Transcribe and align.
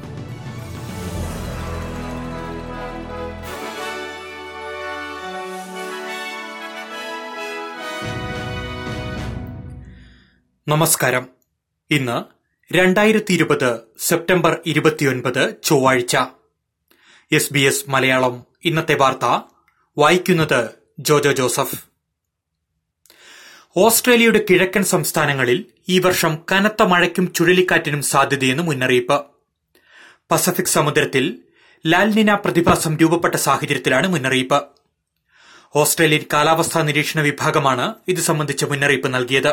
നമസ്കാരം. 10.69 11.29
ഇന്ന് 11.91 12.25
രണ്ടായിരത്തി 12.75 13.33
ഇരുപത് 13.33 13.81
സെപ്റ്റംബർ 13.99 14.61
ഇരുപത്തിയൊൻപത് 14.67 15.55
ചൊവ്വാഴ്ച. 15.65 16.17
S 17.33 17.53
B 17.53 17.59
S 17.59 17.91
Malayalam. 17.91 18.45
ഇന്നത്തെ 18.65 18.95
വാർത്ത 18.95 19.41
വായിക്കുന്നത് 19.99 20.71
ജോജോ 20.99 21.33
ജോസഫ്. 21.33 21.94
ഓസ്ട്രേലിയയുടെ 23.77 24.41
കിഴക്കൻ 24.49 24.83
സംസ്ഥാനങ്ങളിൽ 24.85 25.59
ഈ 25.89 25.99
വർഷം 25.99 26.33
കനത്ത 26.51 26.83
മഴയ്ക്കും 26.83 27.33
ചുഴലിക്കാറ്റിനും 27.37 28.03
സാധ്യതയെന്ന് 28.03 28.63
മുന്നറിയിപ്പ്. 28.63 29.17
പസഫിക് 30.31 30.75
സമുദ്രത്തിൽ 30.75 31.25
ലാൽനിന 31.85 32.35
പ്രതിഭാസം 32.35 32.93
രൂപപ്പെട്ട 33.01 33.35
സാഹചര്യത്തിലാണ് 33.47 34.09
മുന്നറിയിപ്പ്. 34.09 34.61
ഓസ്ട്രേലിയൻ 35.77 36.25
കാലാവസ്ഥാ 36.33 36.83
നിരീക്ഷണ 36.83 37.21
വിഭാഗമാണ് 37.21 37.87
ഇത് 38.09 38.21
സംബന്ധിച്ച 38.29 38.65
മുന്നറിയിപ്പ് 38.65 39.15
നൽകിയത്. 39.15 39.53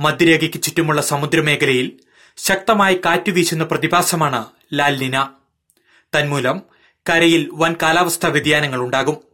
മധ്യരേഖയ്ക്ക് 0.00 0.62
ചുറ്റുമുള്ള 0.62 1.02
സമുദ്രമേഖലയിൽ 1.12 1.90
ശക്തമായി 2.38 3.00
കാറ്റ് 3.06 3.32
വീശുന്ന 3.32 3.64
പ്രതിഭാസമാണ് 3.64 4.44
ലാൽനിന 4.72 5.18
തന്മൂലം 6.16 6.58
കരയിൽ 7.06 7.44
വൻ 7.52 7.74
കാലാവസ്ഥാ 7.82 8.28
വ്യതിയാനങ്ങൾ 8.28 8.80
ഉണ്ടാകും 8.86 9.31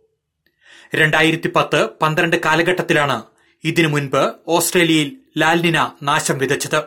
രണ്ടായിരത്തി 0.95 1.51
പത്ത് 1.57 1.89
പന്ത്രണ്ട് 2.03 2.37
കാലഘട്ടത്തിലാണ് 2.45 3.23
ഇതിനു 3.65 3.89
മുൻപ് 3.89 4.33
ഓസ്ട്രേലിയയിൽ 4.49 5.17
ലാൽനിന 5.39 5.91
നാശം 6.03 6.39
വിതച്ചത്. 6.39 6.83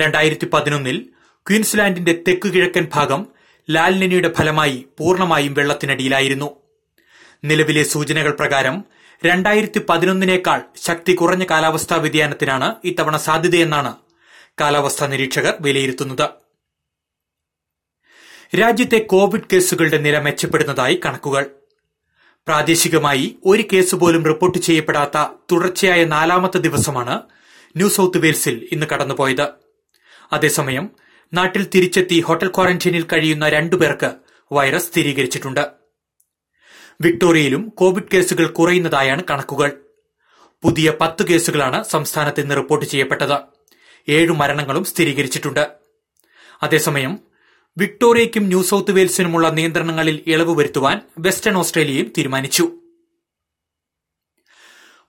രണ്ടായിരത്തി 0.00 0.46
പതിനൊന്നിൽ 0.52 1.06
ക്വീൻസ്ലാൻഡിന്റെ 1.36 2.22
തെക്കു 2.28 2.48
കിഴക്കൻ 2.48 2.88
ഭാഗം 2.94 3.26
ലാൽനിനയുടെ 3.70 4.32
ഫലമായി 4.32 4.86
പൂർണമായും 4.98 5.54
വെള്ളത്തിനടിയിലായിരുന്നു. 5.54 6.56
നിലവിലെ 7.44 7.82
സൂചനകൾ 7.82 8.30
പ്രകാരം 8.30 8.84
രണ്ടായിരത്തി 9.26 9.80
പതിനൊന്നിനേക്കാൾ 9.88 10.62
ശക്തി 10.76 11.14
കുറഞ്ഞ 11.14 11.44
കാലാവസ്ഥാ 11.50 11.96
വ്യതിയാനത്തിനാണ് 11.96 12.74
ഇത്തവണ 12.84 13.16
സാധ്യതയെന്നാണ് 13.16 13.96
കാലാവസ്ഥാ 14.60 15.06
നിരീക്ഷകർ 15.06 15.54
വിലയിരുത്തുന്നത്. 15.60 16.30
രാജ്യത്തെ 18.60 18.98
കോവിഡ് 18.98 19.48
കേസുകളുടെ 19.52 19.98
നില 19.98 20.18
മെച്ചപ്പെടുന്നതായി 20.18 21.00
കണക്കുകൾ. 21.06 21.46
പ്രാദേശികമായി 22.46 23.38
ഒരു 23.44 23.64
കേസ് 23.72 23.94
പോലും 23.94 24.24
റിപ്പോർട്ട് 24.24 24.58
ചെയ്യപ്പെടാത്ത 24.58 25.26
തുടർച്ചയായ 25.52 26.04
നാലാമത്തെ 26.04 26.58
ദിവസമാണ് 26.58 27.22
ന്യൂ 27.76 27.88
സൌത്ത് 27.88 28.18
വെയിൽസിൽ 28.18 28.68
ഇന്ന് 28.72 28.86
കടന്നുപോയത്. 28.86 29.48
അതേസമയം 30.32 30.90
നാട്ടിൽ 31.34 31.66
തിരിച്ചെത്തി 31.74 32.20
ഹോട്ടൽ 32.20 32.48
ക്വാറന്റീനിൽ 32.48 33.02
കഴിയുന്ന 33.02 33.48
രണ്ടുപേർക്ക് 33.48 34.12
വൈറസ് 34.52 34.90
സ്ഥിരീകരിച്ചിട്ടുണ്ട്. 34.90 35.68
വിക്ടോറിയയിലും 37.00 37.68
കോവിഡ് 37.68 38.04
കേസുകൾ 38.14 38.46
കുറയുന്നതായാണ് 38.46 39.22
കണക്കുകൾ. 39.30 39.72
പുതിയ 40.62 40.92
പത്ത് 41.00 41.26
കേസുകളാണ് 41.26 41.84
സംസ്ഥാനത്ത് 41.84 42.40
ഇന്ന് 42.40 42.56
റിപ്പോർട്ട് 42.56 42.86
ചെയ്യപ്പെട്ടത്. 42.86 43.40
ഏഴ് 44.08 44.28
മരണങ്ങളും 44.28 44.84
സ്ഥിരീകരിച്ചിട്ടുണ്ട്. 44.84 45.68
അതേസമയം 46.62 47.29
വിക്ടോറിയയ്ക്കും 47.78 48.46
ന്യൂ 48.46 48.62
സൌത്ത് 48.62 48.92
വെയിൽസിനുമുള്ള 48.92 49.48
നിയന്ത്രണങ്ങളിൽ 49.48 50.24
ഇളവ് 50.26 50.58
വരുത്തുവാൻ 50.58 51.00
വെസ്റ്റേൺ 51.18 51.56
ഓസ്ട്രേലിയയും 51.56 52.12
തീരുമാനിച്ചു. 52.18 52.72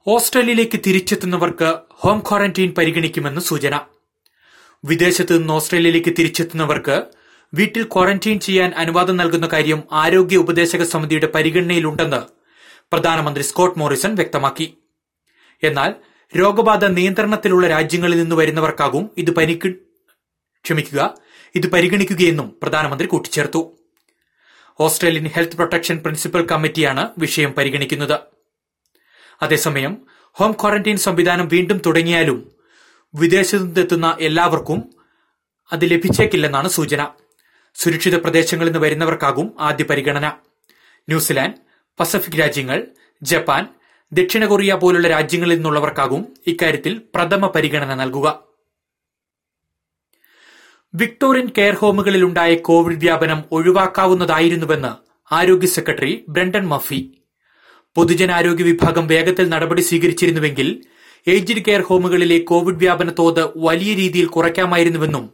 ഓസ്ട്രേലിയയിലേക്ക് 0.07 0.79
തിരിച്ചെത്തുന്നവർക്ക് 0.87 1.79
ഹോം 1.91 2.19
ക്വാറന്റൈൻ 2.19 2.73
പരിഗണിക്കുമെന്ന് 2.77 3.41
സൂചന. 3.41 3.81
വിദേശത്ത് 4.85 5.37
നിന്ന് 5.37 5.53
ഓസ്ട്രേലിയയിലേക്ക് 5.53 6.13
തിരിച്ചെത്തുന്നവർക്ക് 6.19 7.03
വീട്ടിൽ 7.53 7.83
ക്വാറന്റൈൻ 7.83 8.39
ചെയ്യാൻ 8.39 8.71
അനുവാദം 8.71 9.17
നൽകുന്ന 9.17 9.47
കാര്യം 9.47 9.83
ആരോഗ്യ 9.91 10.38
ഉപദേശക 10.38 10.83
സമിതിയുടെ 10.83 11.27
പരിഗണനയിലുണ്ടെന്ന് 11.27 12.21
പ്രധാനമന്ത്രി 12.91 13.44
സ്കോട്ട് 13.44 13.79
മോറിസൺ 13.79 14.16
വ്യക്തമാക്കി. 14.16 14.77
എന്നാൽ 15.63 15.95
രോഗബാധ 16.39 16.85
നിയന്ത്രണത്തിലുള്ള 16.85 17.67
രാജ്യങ്ങളിൽ 17.67 18.17
നിന്ന് 18.17 18.35
വരുന്നവർക്കാകും 18.35 19.09
ഇത് 19.17 19.31
പരിക്ക് 19.31 19.69
ക്ഷമിക്കുക 20.66 21.17
ഇത് 21.56 21.67
പരിഗണിക്കുകയെന്നും 21.67 22.56
പ്രധാനമന്ത്രി 22.63 23.07
കൂട്ടിച്ചേർത്തു. 23.07 23.78
ഓസ്ട്രേലിയൻ 24.79 25.28
ഹെൽത്ത് 25.28 25.56
പ്രൊട്ടക്ഷൻ 25.56 25.97
പ്രിൻസിപ്പൽ 25.97 26.45
കമ്മിറ്റിയാണ് 26.45 27.09
വിഷയം 27.17 27.51
പരിഗണിക്കുന്നത്. 27.51 28.19
അതേസമയം 29.41 29.97
ഹോം 30.34 30.51
ക്വാറന്റൈൻ 30.51 30.97
സംവിധാനം 30.97 31.47
വീണ്ടും 31.47 31.81
തുടങ്ങിയാലും 31.85 32.51
വിദേശത്തു 33.16 33.63
നിന്നെത്തുന്ന 33.63 34.17
എല്ലാവർക്കും 34.22 34.94
അത് 35.73 35.85
ലഭിച്ചേക്കില്ലെന്നാണ് 35.85 36.67
സൂചന. 36.67 37.07
സുരക്ഷിത 37.75 38.16
പ്രദേശങ്ങളിൽ 38.16 38.72
നിന്ന് 38.72 38.85
വരുന്നവർക്കാകും 38.85 39.53
ആദ്യ 39.59 39.83
പരിഗണന. 39.83 40.28
ന്യൂസിലാൻഡ് 41.09 41.53
പസഫിക് 42.00 42.39
രാജ്യങ്ങൾ 42.39 42.88
ജപ്പാൻ 43.23 43.68
ദക്ഷിണ 44.13 44.45
കൊറിയ 44.45 44.73
പോലുള്ള 44.73 45.07
രാജ്യങ്ങളിൽ 45.07 45.56
നിന്നുള്ളവർക്കാകും 45.56 46.33
ഇക്കാര്യത്തിൽ 46.47 47.01
പ്രഥമ 47.16 47.47
പരിഗണന 47.47 47.95
നൽകുക. 47.95 48.50
വിക്ടോറിയൻ 50.94 51.50
കെയർ 51.57 51.74
ഹോമുകളിലുണ്ടായ 51.74 52.56
കോവിഡ് 52.56 52.97
വ്യാപനം 52.97 53.44
ഒഴിവാക്കാവുന്നതായിരുന്നുവെന്ന് 53.52 54.91
ആരോഗ്യ 55.34 55.68
സെക്രട്ടറി 55.68 56.25
ബ്രണ്ടൻ 56.29 56.68
മഫി. 56.68 57.12
പൊതുജനാരോഗ്യ 57.96 58.63
വിഭാഗം 58.63 59.07
വേഗത്തിൽ 59.07 59.50
നടപടി 59.50 59.81
സ്വീകരിച്ചിരുന്നുവെങ്കിൽ 59.81 60.84
ഏജ്ഡ് 61.28 61.66
കെയർ 61.68 61.81
ഹോമുകളിലെ 61.81 62.40
കോവിഡ് 62.40 62.78
വ്യാപന 62.78 63.09
തോത് 63.19 63.57
വലിയ 63.57 63.94
രീതിയിൽ 63.94 64.25
കുറയ്ക്കാമായിരുന്നുവെന്നും 64.25 65.30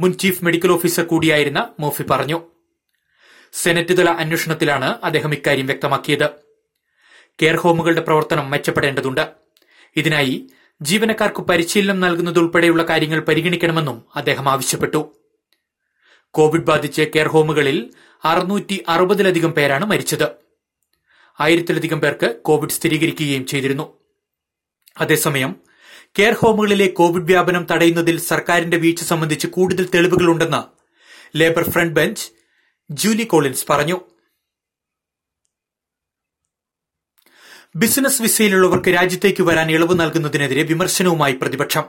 മുൻ 0.00 0.12
ചീഫ് 0.12 0.44
മെഡിക്കൽ 0.44 0.72
ഓഫീസർ 0.72 1.04
കൂടിയായിരുന്ന 1.04 1.68
മോഫി 1.80 2.02
പറഞ്ഞു. 2.02 2.42
സെനറ്റ് 3.52 3.98
തല 3.98 4.10
അന്വേഷണത്തിലാണ് 4.10 4.98
അദ്ദേഹം 5.04 5.32
ഇക്കാര്യം 5.32 5.66
വ്യക്തമാക്കിയത്. 5.66 6.30
കെയർ 7.42 7.56
ഹോമുകളുടെ 7.56 8.00
പ്രവർത്തനം 8.00 8.50
മെച്ചപ്പെടേണ്ടതുണ്ട്. 8.50 9.28
ഇതിനായി 9.96 10.46
ജീവനക്കാർക്ക് 10.82 11.40
പരിശീലനം 11.40 12.00
നൽകുന്നതുൾപ്പെടെയുള്ള 12.00 12.82
കാര്യങ്ങൾ 12.82 13.20
പരിഗണിക്കണമെന്നും 13.20 14.02
അദ്ദേഹം 14.16 14.48
ആവശ്യപ്പെട്ടു. 14.48 15.14
കോവിഡ് 16.30 16.62
ബാധിച്ച് 16.62 17.02
കെയർ 17.02 17.28
ഹോമുകളിൽ 17.28 17.90
അറുന്നൂറ്റി 18.24 18.84
അറുപതിലധികം 18.88 19.50
പേരാണ് 19.50 19.84
മരിച്ചത്. 19.84 20.28
ആയിരത്തിലധികം 21.40 22.00
പേർക്ക് 22.00 22.36
കോവിഡ് 22.42 22.70
സ്ഥിരീകരിക്കുകയും 22.70 23.46
ചെയ്തിരുന്നു. 23.46 23.98
അതേസമയം 25.00 25.56
കെയർ 26.18 26.32
ഹോമുകളിലെ 26.32 26.86
കോവിഡ് 26.86 27.24
വ്യാപനം 27.24 27.66
തടയുന്നതിൽ 27.70 28.20
സർക്കാരിന്റെ 28.20 28.76
വീഴ്ച 28.76 29.04
സംബന്ധിച്ച് 29.04 29.46
കൂടുതൽ 29.46 29.88
തെളിവുകളുണ്ടെന്ന് 29.94 30.62
Labor 31.38 31.70
front 31.70 31.94
bench 31.94 32.30
Julie 32.90 33.24
Collins 33.24 33.66
പറഞ്ഞു. 33.70 34.00
ബിസിനസ് 37.80 38.22
വിസയിലുള്ളവർക്ക് 38.24 38.90
രാജ്യത്തേക്ക് 38.94 39.42
വരാൻ 39.46 39.70
ഇളവ് 39.70 39.94
നൽകുന്നതിനെതിരെ 40.00 40.62
വിമർശനവുമായി 40.62 41.34
പ്രതിപക്ഷം. 41.40 41.84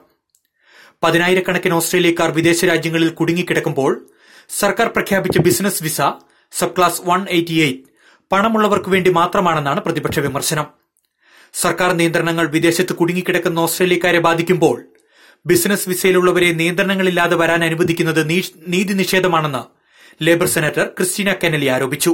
പതിനായിരക്കണക്കിന് 1.03 1.75
ഓസ്ട്രേലിയക്കാർ 1.77 2.29
വിദേശ 2.37 2.59
രാജ്യങ്ങളിൽ 2.71 3.09
കുടുങ്ങിക്കിടക്കുമ്പോൾ 3.19 3.91
സർക്കാർ 4.59 4.87
പ്രഖ്യാപിച്ച 4.95 5.37
business 5.47 5.81
visa 5.85 5.99
sub 6.53 6.75
class 6.77 7.01
one 7.09 7.21
പണമുള്ളവർക്ക് 8.31 8.89
വേണ്ടി 8.89 9.09
മാത്രമാണെന്നാണ് 9.19 9.79
പ്രതിപക്ഷ 9.79 10.19
വിമർശനം. 10.27 10.67
സർക്കാർ 11.63 11.91
നിയന്ത്രണങ്ങൾ 11.99 12.45
വിദേശത്ത് 12.55 12.93
കുടുങ്ങിക്കിടക്കുന്ന 12.93 13.59
ഓസ്ട്രേലിയക്കാരെ 13.59 14.19
ബാധിക്കുമ്പോൾ 14.27 14.77
ബിസിനസ് 15.45 15.89
വിസയിലുള്ളവരെ 15.89 16.51
നിയന്ത്രണങ്ങളില്ലാതെ 16.61 17.35
വരാൻ 17.35 17.63
അനുവദിക്കുന്നത് 17.63 18.23
നീതി 18.73 18.93
നിഷേധമാണെന്ന് 19.01 19.63
ലേബർ 20.25 20.49
സെനറ്റർ 20.55 20.85
ക്രിസ്റ്റീന 20.97 21.31
കെനലി 21.43 21.69
ആരോപിച്ചു. 21.75 22.11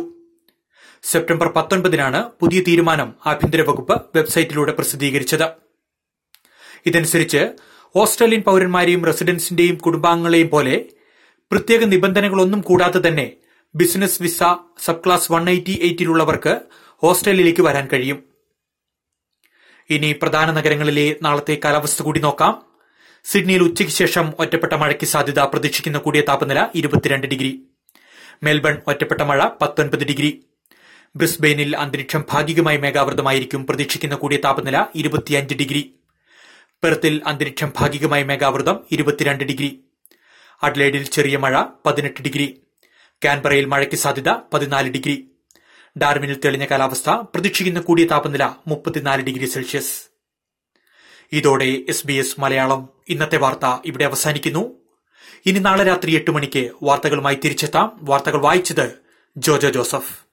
സെപ്റ്റംബർ 1.03 1.47
പത്തൊൻപതിനാണ് 1.47 2.29
പുതിയ 2.39 2.61
തീരുമാനം 2.61 3.13
ആഭ്യന്തര 3.25 3.61
വകുപ്പ് 3.61 4.01
വെബ്സൈറ്റിലൂടെ 4.15 4.71
പ്രസിദ്ധീകരിച്ചത്. 4.71 5.49
ഇതനുസരിച്ച് 6.85 7.49
ഓസ്ട്രേലിയൻ 7.95 8.41
പൌരന്മാരെയും 8.41 9.05
റെസിഡൻസിന്റെയും 9.05 9.75
കുടുംബാംഗങ്ങളെയും 9.75 10.49
പോലെ 10.49 10.85
പ്രത്യേക 11.51 11.83
നിബന്ധനകളൊന്നും 11.83 12.61
കൂടാതെ 12.61 13.07
തന്നെ 13.07 13.31
business 13.75 14.21
visa 14.21 14.39
subclass 15.05 15.31
one 15.31 15.49
eighty 15.49 15.79
എയ്റ്റിലുള്ളവർക്ക് 15.81 16.59
ഓസ്ട്രേലിയയിലേക്ക് 17.03 17.61
വരാൻ 17.61 17.87
കഴിയും. 17.93 18.23
ഇനി 19.89 20.15
പ്രധാന 20.21 20.51
നഗരങ്ങളിലെ 20.51 21.15
നാളത്തെ 21.21 21.57
കാലാവസ്ഥ 21.65 22.03
കൂടി 22.03 22.19
നോക്കാം. 22.19 22.61
സിഡ്നിയിൽ 23.23 23.63
ഉച്ചയ്ക്ക് 23.63 23.93
ശേഷം 23.93 24.33
ഒറ്റപ്പെട്ട 24.39 24.73
മഴയ്ക്ക് 24.73 25.05
സാധ്യത 25.05 25.39
പ്രതീക്ഷിക്കുന്ന 25.39 25.97
കൂടിയ 25.97 26.21
താപനില 26.21 26.67
ഇരുപത്തിരണ്ട് 26.75 27.27
ഡിഗ്രി. 27.27 27.63
മെൽബൺ 28.43 28.77
ഒറ്റപ്പെട്ട 28.87 29.21
മഴ 29.21 29.45
പത്തൊൻപത് 29.61 30.03
ഡിഗ്രി. 30.07 30.43
ബ്രിസ്ബെയിനിൽ 31.15 31.77
അന്തരീക്ഷം 31.77 32.23
ഭാഗികമായി 32.31 32.77
മേഘാവൃതമായിരിക്കും 32.77 33.67
പ്രതീക്ഷിക്കുന്ന 33.67 34.15
കൂടിയ 34.15 34.37
താപനില 34.37 34.85
ഇരുപത്തിയഞ്ച് 34.95 35.55
ഡിഗ്രി. 35.55 35.95
പെർത്തിൽ 36.83 37.21
അന്തരീക്ഷം 37.25 37.71
ഭാഗികമായി 37.77 38.23
മേഘാവൃതം 38.23 38.79
ഇരുപത്തിരണ്ട് 38.91 39.43
ഡിഗ്രി. 39.43 39.83
അഡ്ലേഡിൽ 40.63 41.03
ചെറിയ 41.03 41.37
മഴ 41.37 41.63
പതിനെട്ട് 41.85 42.21
ഡിഗ്രി. 42.21 42.61
കാൻബറയിൽ 43.25 43.65
മഴയ്ക്ക് 43.65 43.95
സാധ്യത 43.95 44.29
പതിനാല് 44.53 44.89
ഡിഗ്രി. 44.89 45.31
ഡാർവിനിൽ 45.97 46.39
തെളിഞ്ഞ 46.45 46.65
കാലാവസ്ഥ 46.65 47.09
പ്രതീക്ഷിക്കുന്ന 47.09 47.79
കൂടിയ 47.79 48.05
താപനില 48.05 48.49
മുപ്പത്തിനാല് 48.67 49.21
ഡിഗ്രി 49.21 49.45
സെൽഷ്യസ്. 49.45 50.03
ഇതോടെ 51.31 51.83
എസ് 51.89 52.07
ബി 52.07 52.13
എസ് 52.13 52.41
മലയാളം. 52.41 52.89
ഇന്നത്തെ 53.09 53.37
വാർത്ത 53.37 53.81
ഇവിടെ 53.85 54.05
അവസാനിക്കുന്നു. 54.05 54.73
ഇനി 55.45 55.59
നാളെ 55.59 55.83
രാത്രി 55.83 56.15
എട്ട് 56.15 56.31
മണിക്ക് 56.31 56.71
വാർത്തകളുമായി 56.83 57.35
തിരിച്ചെത്താം. 57.35 57.99
വാർത്തകൾ 58.01 58.41
വായിച്ചത് 58.41 58.91
ജോജോ 59.37 59.69
ജോസഫ്. 59.69 60.32